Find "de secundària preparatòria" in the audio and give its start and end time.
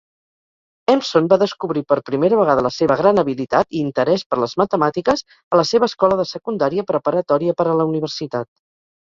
6.23-7.57